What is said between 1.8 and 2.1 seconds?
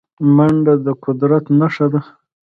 ده